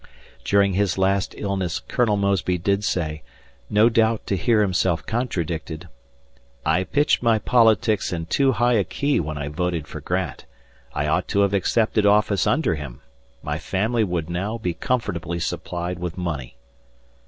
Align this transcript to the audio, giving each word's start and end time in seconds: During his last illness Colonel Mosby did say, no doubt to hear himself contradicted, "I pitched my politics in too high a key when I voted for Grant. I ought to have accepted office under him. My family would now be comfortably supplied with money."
During 0.43 0.73
his 0.73 0.97
last 0.97 1.35
illness 1.37 1.79
Colonel 1.87 2.17
Mosby 2.17 2.57
did 2.57 2.83
say, 2.83 3.21
no 3.69 3.87
doubt 3.87 4.25
to 4.25 4.35
hear 4.35 4.63
himself 4.63 5.05
contradicted, 5.05 5.89
"I 6.65 6.85
pitched 6.85 7.21
my 7.21 7.37
politics 7.37 8.11
in 8.11 8.25
too 8.25 8.53
high 8.53 8.73
a 8.73 8.83
key 8.83 9.19
when 9.19 9.37
I 9.37 9.47
voted 9.47 9.87
for 9.87 10.01
Grant. 10.01 10.47
I 10.91 11.05
ought 11.05 11.27
to 11.27 11.41
have 11.41 11.53
accepted 11.53 12.07
office 12.07 12.47
under 12.47 12.73
him. 12.73 13.01
My 13.43 13.59
family 13.59 14.03
would 14.03 14.27
now 14.27 14.57
be 14.57 14.73
comfortably 14.73 15.37
supplied 15.37 15.99
with 15.99 16.17
money." 16.17 16.57